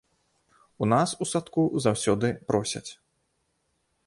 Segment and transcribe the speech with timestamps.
[0.85, 2.87] У нас у садку заўсёды просяць.